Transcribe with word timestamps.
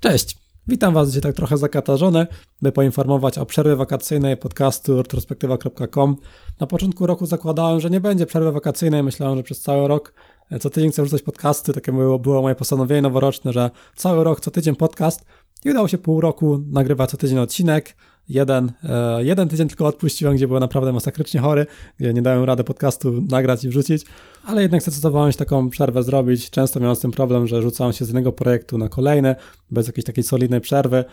Cześć! 0.00 0.38
Witam 0.68 0.94
Was 0.94 1.08
dzisiaj 1.08 1.22
tak 1.22 1.34
trochę 1.34 1.56
zakatarzony, 1.56 2.26
by 2.62 2.72
poinformować 2.72 3.38
o 3.38 3.46
przerwie 3.46 3.76
wakacyjnej 3.76 4.36
podcastu 4.36 4.96
retrospektywa.com. 4.96 6.16
Na 6.60 6.66
początku 6.66 7.06
roku 7.06 7.26
zakładałem, 7.26 7.80
że 7.80 7.90
nie 7.90 8.00
będzie 8.00 8.26
przerwy 8.26 8.52
wakacyjnej, 8.52 9.02
myślałem, 9.02 9.36
że 9.36 9.42
przez 9.42 9.60
cały 9.60 9.88
rok 9.88 10.14
e, 10.50 10.58
co 10.58 10.70
tydzień 10.70 10.90
chcę 10.90 11.02
wrzucać 11.02 11.22
podcasty, 11.22 11.72
takie 11.72 11.92
było, 11.92 12.18
było 12.18 12.42
moje 12.42 12.54
postanowienie 12.54 13.02
noworoczne, 13.02 13.52
że 13.52 13.70
cały 13.96 14.24
rok, 14.24 14.40
co 14.40 14.50
tydzień 14.50 14.76
podcast 14.76 15.24
i 15.64 15.70
udało 15.70 15.88
się 15.88 15.98
pół 15.98 16.20
roku 16.20 16.60
nagrywać 16.70 17.10
co 17.10 17.16
tydzień 17.16 17.38
odcinek, 17.38 17.96
jeden, 18.28 18.72
e, 18.84 19.24
jeden 19.24 19.48
tydzień 19.48 19.68
tylko 19.68 19.86
odpuściłem, 19.86 20.36
gdzie 20.36 20.48
byłem 20.48 20.60
naprawdę 20.60 20.92
masakrycznie 20.92 21.40
chory, 21.40 21.66
gdzie 21.98 22.14
nie 22.14 22.22
dałem 22.22 22.44
rady 22.44 22.64
podcastu 22.64 23.22
nagrać 23.28 23.64
i 23.64 23.68
wrzucić, 23.68 24.04
ale 24.44 24.62
jednak 24.62 24.82
zdecydowałem 24.82 25.32
się 25.32 25.38
taką 25.38 25.70
przerwę 25.70 26.02
zrobić. 26.02 26.50
Często 26.50 26.80
miałem 26.80 26.96
z 26.96 27.00
tym 27.00 27.10
problem, 27.10 27.46
że 27.46 27.62
rzucałem 27.62 27.92
się 27.92 28.04
z 28.04 28.08
jednego 28.08 28.32
projektu 28.32 28.78
na 28.78 28.88
kolejny, 28.88 29.36
bez 29.70 29.86
jakiejś 29.86 30.04
takiej 30.04 30.24
solidnej 30.24 30.60
przerwy. 30.60 31.04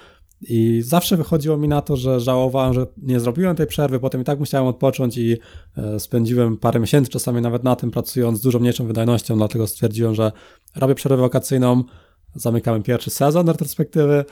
I 0.41 0.81
zawsze 0.85 1.17
wychodziło 1.17 1.57
mi 1.57 1.67
na 1.67 1.81
to, 1.81 1.97
że 1.97 2.19
żałowałem, 2.19 2.73
że 2.73 2.87
nie 2.97 3.19
zrobiłem 3.19 3.55
tej 3.55 3.67
przerwy, 3.67 3.99
potem 3.99 4.21
i 4.21 4.23
tak 4.23 4.39
musiałem 4.39 4.67
odpocząć 4.67 5.17
i 5.17 5.37
e, 5.77 5.99
spędziłem 5.99 6.57
parę 6.57 6.79
miesięcy 6.79 7.11
czasami 7.11 7.41
nawet 7.41 7.63
na 7.63 7.75
tym, 7.75 7.91
pracując 7.91 8.39
z 8.39 8.41
dużo 8.41 8.59
mniejszą 8.59 8.87
wydajnością, 8.87 9.37
dlatego 9.37 9.67
stwierdziłem, 9.67 10.15
że 10.15 10.31
robię 10.75 10.95
przerwę 10.95 11.17
wakacyjną, 11.17 11.83
zamykamy 12.35 12.83
pierwszy 12.83 13.09
sezon 13.09 13.47
retrospektywy, 13.47 14.25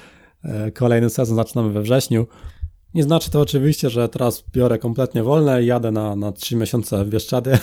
e, 0.44 0.72
kolejny 0.72 1.10
sezon 1.10 1.36
zaczynamy 1.36 1.70
we 1.70 1.82
wrześniu. 1.82 2.28
Nie 2.94 3.04
znaczy 3.04 3.32
to 3.32 3.42
oczywiście, 3.42 3.90
że 3.90 4.10
teraz 4.10 4.44
biorę 4.54 4.80
kompletnie 4.80 5.24
wolne 5.24 5.64
i 5.64 5.66
jadę 5.66 5.92
na, 5.92 6.16
na 6.16 6.32
3 6.32 6.56
miesiące 6.56 7.06
w 7.06 7.10
Bieszczady. 7.10 7.58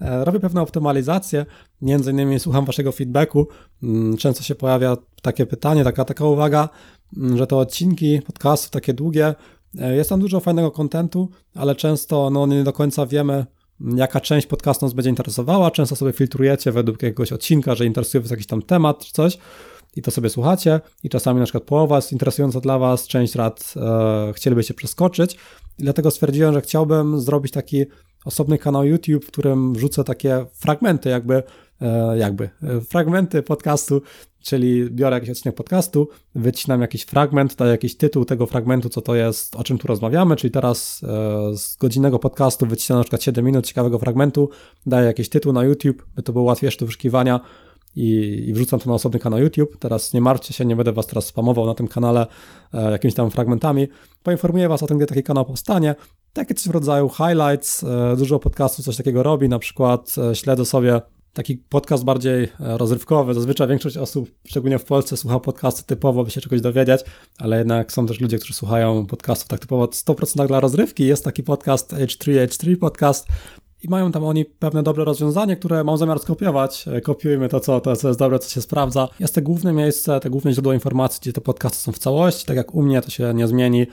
E, 0.00 0.24
robię 0.24 0.40
pewne 0.40 0.62
optymalizacje, 0.62 1.46
między 1.82 2.10
innymi 2.10 2.40
słucham 2.40 2.64
waszego 2.64 2.92
feedbacku. 2.92 3.48
Mm, 3.82 4.16
często 4.16 4.42
się 4.42 4.54
pojawia 4.54 4.96
takie 5.22 5.46
pytanie, 5.46 5.84
taka, 5.84 6.04
taka 6.04 6.24
uwaga, 6.24 6.68
mm, 7.16 7.38
że 7.38 7.46
to 7.46 7.58
odcinki 7.58 8.20
podcastów 8.26 8.70
takie 8.70 8.94
długie, 8.94 9.34
e, 9.78 9.96
jest 9.96 10.10
tam 10.10 10.20
dużo 10.20 10.40
fajnego 10.40 10.70
kontentu, 10.70 11.28
ale 11.54 11.74
często 11.74 12.30
no, 12.30 12.46
nie 12.46 12.64
do 12.64 12.72
końca 12.72 13.06
wiemy, 13.06 13.46
jaka 13.96 14.20
część 14.20 14.46
podcastu 14.46 14.86
nas 14.86 14.92
będzie 14.92 15.10
interesowała. 15.10 15.70
Często 15.70 15.96
sobie 15.96 16.12
filtrujecie 16.12 16.72
według 16.72 17.02
jakiegoś 17.02 17.32
odcinka, 17.32 17.74
że 17.74 17.86
interesuje 17.86 18.20
was 18.20 18.30
jakiś 18.30 18.46
tam 18.46 18.62
temat 18.62 19.04
czy 19.04 19.12
coś 19.12 19.38
i 19.96 20.02
to 20.02 20.10
sobie 20.10 20.30
słuchacie. 20.30 20.80
I 21.02 21.08
czasami 21.08 21.38
na 21.38 21.44
przykład 21.44 21.64
połowa 21.64 21.96
jest 21.96 22.12
interesująca 22.12 22.60
dla 22.60 22.78
was, 22.78 23.06
część 23.06 23.34
rad 23.34 23.74
e, 23.76 24.32
chcielibyście 24.36 24.74
przeskoczyć. 24.74 25.36
Dlatego 25.78 26.10
stwierdziłem, 26.10 26.54
że 26.54 26.60
chciałbym 26.60 27.20
zrobić 27.20 27.52
taki 27.52 27.84
osobny 28.24 28.58
kanał 28.58 28.84
YouTube, 28.84 29.24
w 29.24 29.28
którym 29.28 29.74
wrzucę 29.74 30.04
takie 30.04 30.46
fragmenty 30.52 31.08
jakby, 31.08 31.42
e, 31.80 32.18
jakby, 32.18 32.50
e, 32.62 32.80
fragmenty 32.80 33.42
podcastu, 33.42 34.02
czyli 34.42 34.90
biorę 34.90 35.16
jakiś 35.16 35.30
odcinek 35.30 35.56
podcastu, 35.56 36.08
wycinam 36.34 36.80
jakiś 36.80 37.02
fragment, 37.02 37.54
daję 37.54 37.70
jakiś 37.70 37.96
tytuł 37.96 38.24
tego 38.24 38.46
fragmentu, 38.46 38.88
co 38.88 39.00
to 39.00 39.14
jest, 39.14 39.56
o 39.56 39.64
czym 39.64 39.78
tu 39.78 39.88
rozmawiamy, 39.88 40.36
czyli 40.36 40.50
teraz 40.50 41.00
e, 41.02 41.56
z 41.56 41.76
godzinnego 41.76 42.18
podcastu 42.18 42.66
wycinam 42.66 43.00
na 43.00 43.04
przykład 43.04 43.22
7 43.22 43.44
minut 43.44 43.66
ciekawego 43.66 43.98
fragmentu, 43.98 44.50
daję 44.86 45.06
jakiś 45.06 45.28
tytuł 45.28 45.52
na 45.52 45.64
YouTube, 45.64 46.06
by 46.16 46.22
to 46.22 46.32
było 46.32 46.44
łatwiejsze 46.44 46.78
do 46.78 46.86
wyszukiwania, 46.86 47.40
i, 47.96 48.08
i 48.48 48.52
wrzucam 48.52 48.80
to 48.80 48.88
na 48.88 48.94
osobny 48.94 49.20
kanał 49.20 49.40
YouTube. 49.40 49.76
Teraz 49.76 50.14
nie 50.14 50.20
martwcie 50.20 50.54
się, 50.54 50.64
nie 50.64 50.76
będę 50.76 50.92
was 50.92 51.06
teraz 51.06 51.26
spamował 51.26 51.66
na 51.66 51.74
tym 51.74 51.88
kanale 51.88 52.26
e, 52.74 52.90
jakimiś 52.90 53.14
tam 53.14 53.30
fragmentami. 53.30 53.88
Poinformuję 54.22 54.68
was 54.68 54.82
o 54.82 54.86
tym, 54.86 54.96
gdy 54.96 55.06
taki 55.06 55.22
kanał 55.22 55.44
powstanie. 55.44 55.94
Takie 56.32 56.54
coś 56.54 56.68
w 56.68 56.70
rodzaju 56.70 57.08
highlights, 57.08 57.84
e, 57.84 58.16
dużo 58.16 58.38
podcastów 58.38 58.84
coś 58.84 58.96
takiego 58.96 59.22
robi, 59.22 59.48
na 59.48 59.58
przykład 59.58 60.14
e, 60.30 60.34
śledzę 60.34 60.64
sobie 60.64 61.00
taki 61.32 61.56
podcast 61.56 62.04
bardziej 62.04 62.44
e, 62.44 62.48
rozrywkowy. 62.78 63.34
Zazwyczaj 63.34 63.68
większość 63.68 63.96
osób, 63.96 64.30
szczególnie 64.46 64.78
w 64.78 64.84
Polsce, 64.84 65.16
słucha 65.16 65.40
podcasty 65.40 65.82
typowo, 65.82 66.24
by 66.24 66.30
się 66.30 66.40
czegoś 66.40 66.60
dowiedzieć, 66.60 67.00
ale 67.38 67.58
jednak 67.58 67.92
są 67.92 68.06
też 68.06 68.20
ludzie, 68.20 68.38
którzy 68.38 68.54
słuchają 68.54 69.06
podcastów 69.06 69.48
tak 69.48 69.60
typowo 69.60 69.86
100% 69.86 70.46
dla 70.46 70.60
rozrywki. 70.60 71.06
Jest 71.06 71.24
taki 71.24 71.42
podcast 71.42 71.92
H3H3 71.92 72.76
podcast, 72.76 73.26
i 73.82 73.88
mają 73.88 74.12
tam 74.12 74.24
oni 74.24 74.44
pewne 74.44 74.82
dobre 74.82 75.04
rozwiązanie, 75.04 75.56
które 75.56 75.84
mam 75.84 75.98
zamiar 75.98 76.18
skopiować. 76.18 76.88
E, 76.88 77.00
kopiujmy 77.00 77.48
to, 77.48 77.60
co, 77.60 77.80
to, 77.80 77.96
co 77.96 78.08
jest 78.08 78.20
dobre, 78.20 78.38
co 78.38 78.50
się 78.50 78.60
sprawdza. 78.60 79.08
Jest 79.20 79.34
te 79.34 79.42
główne 79.42 79.72
miejsce, 79.72 80.20
te 80.20 80.30
główne 80.30 80.52
źródła 80.52 80.74
informacji, 80.74 81.18
gdzie 81.22 81.32
te 81.32 81.40
podcasty 81.40 81.78
są 81.78 81.92
w 81.92 81.98
całości, 81.98 82.46
tak 82.46 82.56
jak 82.56 82.74
u 82.74 82.82
mnie, 82.82 83.02
to 83.02 83.10
się 83.10 83.34
nie 83.34 83.48
zmieni. 83.48 83.86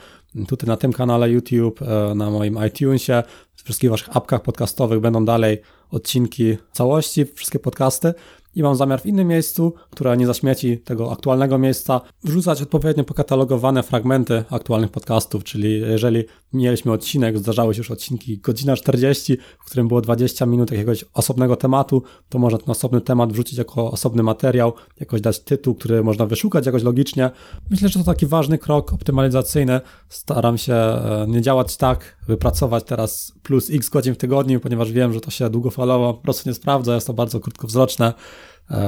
Tutaj 0.48 0.68
na 0.68 0.78
tym 0.78 0.94
kanale 0.94 1.30
YouTube, 1.30 1.82
e, 1.82 2.16
na 2.16 2.30
moim 2.30 2.60
iTunesie, 2.68 3.24
w 3.56 3.64
wszystkich 3.64 3.90
waszych 3.90 4.18
apkach 4.18 4.42
podcastowych 4.42 5.00
będą 5.00 5.26
dalej 5.26 5.62
odcinki 5.92 6.58
całości, 6.72 7.26
wszystkie 7.26 7.60
podcasty 7.60 8.14
i 8.60 8.64
mam 8.64 8.76
zamiar 8.76 9.02
w 9.02 9.06
innym 9.06 9.28
miejscu, 9.28 9.74
które 9.90 10.18
nie 10.18 10.28
zaśmieci 10.28 10.78
tego 10.78 11.12
aktualnego 11.12 11.58
miejsca, 11.58 12.02
wrzucać 12.24 12.62
odpowiednio 12.62 13.04
pokatalogowane 13.04 13.84
fragmenty 13.84 14.44
aktualnych 14.50 14.92
podcastów, 14.92 15.44
czyli 15.44 15.80
jeżeli 15.80 16.24
mieliśmy 16.54 16.92
odcinek, 16.92 17.38
zdarzały 17.38 17.74
się 17.74 17.78
już 17.78 17.92
odcinki 17.92 18.38
godzina 18.38 18.76
40, 18.76 19.38
w 19.60 19.66
którym 19.66 19.88
było 19.88 20.02
20 20.02 20.46
minut 20.46 20.72
jakiegoś 20.72 21.06
osobnego 21.14 21.56
tematu, 21.56 22.04
to 22.30 22.40
można 22.40 22.58
ten 22.58 22.70
osobny 22.70 23.02
temat 23.02 23.34
wrzucić 23.34 23.58
jako 23.58 23.92
osobny 23.92 24.24
materiał, 24.24 24.74
jakoś 25.00 25.22
dać 25.22 25.40
tytuł, 25.40 25.76
który 25.76 26.04
można 26.04 26.26
wyszukać 26.26 26.66
jakoś 26.66 26.84
logicznie. 26.84 27.32
Myślę, 27.70 27.90
że 27.90 28.00
to 28.00 28.06
taki 28.06 28.26
ważny 28.26 28.58
krok 28.58 28.94
optymalizacyjny. 28.94 29.82
Staram 30.10 30.58
się 30.58 30.74
e, 30.74 31.26
nie 31.28 31.42
działać 31.42 31.78
tak, 31.78 32.18
wypracować 32.28 32.84
teraz 32.84 33.34
plus 33.44 33.70
x 33.70 33.90
godzin 33.90 34.14
w 34.14 34.18
tygodniu, 34.18 34.60
ponieważ 34.60 34.92
wiem, 34.92 35.14
że 35.14 35.22
to 35.22 35.32
się 35.32 35.50
długofalowo 35.50 36.14
po 36.14 36.22
prostu 36.22 36.50
nie 36.50 36.56
sprawdza, 36.56 36.96
jest 36.96 37.08
to 37.08 37.14
bardzo 37.14 37.40
krótkowzroczne, 37.40 38.14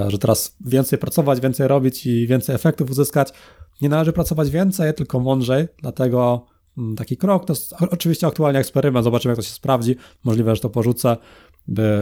że 0.08 0.18
teraz 0.18 0.56
więcej 0.66 1.00
pracować, 1.00 1.40
więcej 1.40 1.68
robić 1.68 2.06
i 2.06 2.28
więcej 2.28 2.56
efektów 2.56 2.92
uzyskać. 2.92 3.34
Nie 3.82 3.90
należy 3.90 4.14
pracować 4.14 4.50
więcej, 4.50 4.94
tylko 4.94 5.20
mądrzej, 5.20 5.68
dlatego 5.82 6.46
mm, 6.78 6.96
taki 6.96 7.18
krok 7.18 7.46
to 7.46 7.54
jest 7.54 7.74
oczywiście 7.92 8.28
aktualnie 8.28 8.60
eksperyment, 8.60 9.04
zobaczymy 9.04 9.32
jak 9.32 9.38
to 9.38 9.44
się 9.44 9.54
sprawdzi, 9.54 9.96
możliwe, 10.24 10.56
że 10.56 10.62
to 10.62 10.70
porzucę, 10.70 11.18
by, 11.68 11.98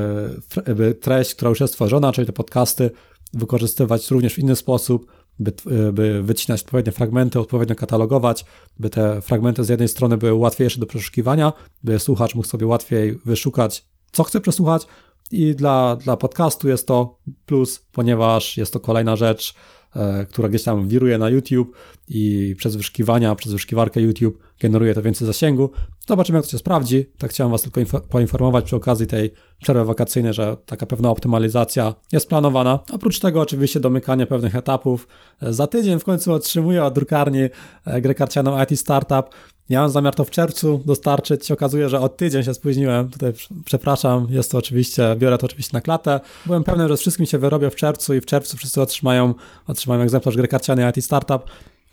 by 0.75 0.93
treść, 0.95 1.35
która 1.35 1.49
już 1.49 1.59
jest 1.59 1.73
stworzona, 1.73 2.11
czyli 2.11 2.27
te 2.27 2.33
podcasty, 2.33 2.91
wykorzystywać 3.33 4.11
również 4.11 4.33
w 4.33 4.39
inny 4.39 4.55
sposób, 4.55 5.11
by, 5.39 5.53
by 5.93 6.23
wycinać 6.23 6.61
odpowiednie 6.61 6.91
fragmenty, 6.91 7.39
odpowiednio 7.39 7.75
katalogować, 7.75 8.45
by 8.79 8.89
te 8.89 9.21
fragmenty 9.21 9.63
z 9.63 9.69
jednej 9.69 9.87
strony 9.87 10.17
były 10.17 10.33
łatwiejsze 10.33 10.79
do 10.79 10.85
przeszukiwania, 10.85 11.53
by 11.83 11.99
słuchacz 11.99 12.35
mógł 12.35 12.47
sobie 12.47 12.67
łatwiej 12.67 13.19
wyszukać, 13.25 13.85
co 14.11 14.23
chce 14.23 14.41
przesłuchać, 14.41 14.87
i 15.31 15.55
dla, 15.55 15.95
dla 15.95 16.17
podcastu 16.17 16.67
jest 16.67 16.87
to 16.87 17.19
plus, 17.45 17.79
ponieważ 17.91 18.57
jest 18.57 18.73
to 18.73 18.79
kolejna 18.79 19.15
rzecz, 19.15 19.53
e, 19.95 20.25
która 20.25 20.49
gdzieś 20.49 20.63
tam 20.63 20.87
wiruje 20.87 21.17
na 21.17 21.29
YouTube 21.29 21.75
i 22.07 22.55
przez 22.57 22.75
wyszukiwania, 22.75 23.35
przez 23.35 23.53
wyszukiwarkę 23.53 24.01
YouTube 24.01 24.39
generuje 24.59 24.93
to 24.93 25.01
więcej 25.01 25.27
zasięgu. 25.27 25.69
Zobaczymy, 26.07 26.37
jak 26.37 26.45
to 26.45 26.51
się 26.51 26.57
sprawdzi. 26.57 27.05
Tak 27.17 27.31
chciałem 27.31 27.51
Was 27.51 27.61
tylko 27.61 27.99
poinformować 27.99 28.65
przy 28.65 28.75
okazji 28.75 29.07
tej 29.07 29.33
przerwy 29.61 29.85
wakacyjnej, 29.85 30.33
że 30.33 30.57
taka 30.65 30.85
pewna 30.85 31.09
optymalizacja 31.09 31.95
jest 32.11 32.29
planowana. 32.29 32.79
Oprócz 32.91 33.19
tego 33.19 33.41
oczywiście 33.41 33.79
domykanie 33.79 34.25
pewnych 34.25 34.55
etapów. 34.55 35.07
E, 35.41 35.53
za 35.53 35.67
tydzień 35.67 35.99
w 35.99 36.03
końcu 36.03 36.33
otrzymuję 36.33 36.83
od 36.83 36.93
drukarni 36.93 37.41
e, 37.85 38.01
grę 38.01 38.15
karcianą 38.15 38.63
IT 38.63 38.79
Startup. 38.79 39.29
Miałem 39.69 39.89
zamiar 39.89 40.15
to 40.15 40.25
w 40.25 40.29
czerwcu 40.29 40.81
dostarczyć. 40.85 41.45
Się 41.45 41.53
okazuje, 41.53 41.89
że 41.89 41.99
od 41.99 42.17
tydzień 42.17 42.43
się 42.43 42.53
spóźniłem. 42.53 43.09
Tutaj 43.09 43.33
przepraszam, 43.65 44.27
jest 44.29 44.51
to 44.51 44.57
oczywiście, 44.57 45.15
biorę 45.17 45.37
to 45.37 45.45
oczywiście 45.45 45.77
na 45.77 45.81
klatę. 45.81 46.19
Byłem 46.45 46.63
pewny, 46.63 46.87
że 46.87 46.97
z 46.97 47.01
wszystkim 47.01 47.25
się 47.25 47.37
wyrobię 47.37 47.69
w 47.69 47.75
czerwcu 47.75 48.13
i 48.13 48.21
w 48.21 48.25
czerwcu 48.25 48.57
wszyscy 48.57 48.81
otrzymają, 48.81 49.33
otrzymają 49.67 50.01
egzemplarz 50.01 50.37
gry 50.37 50.47
karcianej 50.47 50.89
IT 50.89 51.05
Startup. 51.05 51.43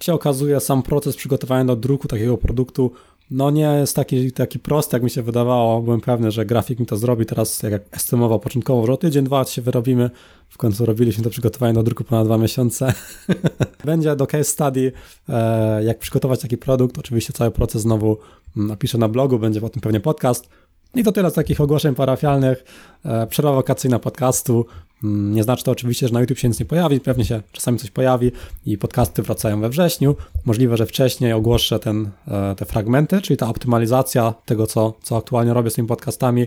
Się 0.01 0.15
okazuje, 0.15 0.61
sam 0.61 0.83
proces 0.83 1.17
przygotowania 1.17 1.65
do 1.65 1.77
druku 1.77 2.09
takiego 2.09 2.39
produktu 2.39 2.93
no 3.31 3.51
nie 3.51 3.63
jest 3.63 3.97
taki, 3.97 4.33
taki 4.33 4.59
prosty, 4.59 4.97
jak 4.97 5.03
mi 5.03 5.11
się 5.11 5.23
wydawało. 5.23 5.83
Byłem 5.83 6.01
pewny, 6.01 6.31
że 6.31 6.47
grafik 6.47 6.81
mi 6.81 6.87
to 6.87 6.97
zrobi. 6.97 7.27
Teraz, 7.27 7.63
jak 7.63 7.83
estymował 7.97 8.41
początkowo, 8.41 8.87
że 8.87 8.99
tydzień, 8.99 9.25
dwa 9.25 9.45
się 9.45 9.63
wyrobimy. 9.63 10.11
W 10.49 10.59
końcu 10.59 10.87
robiliśmy 10.87 11.25
to 11.25 11.31
przygotowanie 11.31 11.75
do 11.75 11.83
druku 11.83 12.05
ponad 12.05 12.27
dwa 12.27 12.39
miesiące. 12.39 12.93
Będzie 13.85 14.17
do 14.17 14.27
case 14.27 14.45
study, 14.45 14.93
e, 15.29 15.85
jak 15.85 15.99
przygotować 15.99 16.41
taki 16.41 16.57
produkt. 16.57 16.99
Oczywiście 16.99 17.33
cały 17.33 17.51
proces 17.51 17.83
znowu 17.83 18.19
mm, 18.57 18.69
napiszę 18.69 18.99
na 18.99 19.09
blogu, 19.09 19.39
będzie 19.39 19.61
potem 19.61 19.81
pewnie 19.81 20.01
podcast. 20.01 20.49
I 20.95 21.05
to 21.05 21.13
tyle 21.13 21.31
z 21.31 21.35
takich 21.35 21.61
ogłoszeń 21.61 21.95
parafialnych. 21.95 22.65
E, 23.05 23.27
przerwa 23.27 23.53
wakacyjna 23.53 23.99
podcastu. 23.99 24.67
Mm, 25.07 25.35
nie 25.35 25.43
znaczy 25.43 25.65
to 25.65 25.71
oczywiście, 25.71 26.09
że 26.09 26.15
na 26.15 26.21
YouTube 26.21 26.39
się 26.39 26.49
nic 26.49 26.61
nie 26.61 26.67
pojawi, 26.67 27.01
pewnie 27.01 27.25
się 27.25 27.43
czasami 27.53 27.79
coś 27.79 27.91
pojawi 27.91 28.33
i 28.67 28.79
podcasty 28.79 29.23
wracają 29.23 29.61
we 29.61 29.69
wrześniu. 29.69 30.17
Możliwe, 30.45 30.77
że 30.77 30.87
wcześniej 30.87 31.33
ogłoszę 31.33 31.79
ten, 31.79 32.11
e, 32.29 32.55
te 32.55 32.65
fragmenty, 32.65 33.21
czyli 33.21 33.37
ta 33.37 33.49
optymalizacja 33.49 34.35
tego, 34.45 34.67
co, 34.67 34.95
co 35.03 35.17
aktualnie 35.17 35.55
robię 35.55 35.71
z 35.71 35.75
tymi 35.75 35.89
podcastami. 35.89 36.47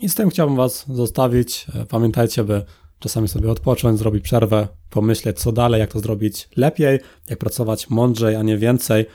I 0.00 0.08
z 0.08 0.14
tym 0.14 0.30
chciałbym 0.30 0.56
Was 0.56 0.84
zostawić. 0.88 1.66
E, 1.74 1.86
pamiętajcie, 1.86 2.44
by 2.44 2.64
czasami 2.98 3.28
sobie 3.28 3.50
odpocząć, 3.50 3.98
zrobić 3.98 4.24
przerwę, 4.24 4.68
pomyśleć, 4.90 5.38
co 5.38 5.52
dalej, 5.52 5.80
jak 5.80 5.92
to 5.92 6.00
zrobić 6.00 6.48
lepiej, 6.56 6.98
jak 7.30 7.38
pracować 7.38 7.90
mądrzej, 7.90 8.36
a 8.36 8.42
nie 8.42 8.58
więcej. 8.58 9.06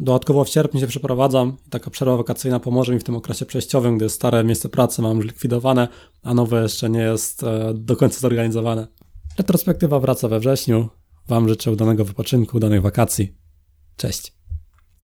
Dodatkowo 0.00 0.44
w 0.44 0.48
sierpniu 0.48 0.80
się 0.80 0.86
przeprowadzam 0.86 1.56
i 1.66 1.70
taka 1.70 1.90
przerwa 1.90 2.16
wakacyjna 2.16 2.60
pomoże 2.60 2.94
mi 2.94 3.00
w 3.00 3.04
tym 3.04 3.16
okresie 3.16 3.46
przejściowym, 3.46 3.96
gdy 3.96 4.08
stare 4.08 4.44
miejsce 4.44 4.68
pracy 4.68 5.02
mam 5.02 5.16
już 5.16 5.26
likwidowane, 5.26 5.88
a 6.22 6.34
nowe 6.34 6.62
jeszcze 6.62 6.90
nie 6.90 7.00
jest 7.00 7.42
e, 7.42 7.74
do 7.74 7.96
końca 7.96 8.20
zorganizowane. 8.20 8.86
Retrospektywa 9.38 10.00
wraca 10.00 10.28
we 10.28 10.40
wrześniu. 10.40 10.88
Wam 11.28 11.48
życzę 11.48 11.70
udanego 11.70 12.04
wypoczynku, 12.04 12.56
udanych 12.56 12.82
wakacji. 12.82 13.36
Cześć. 13.96 14.35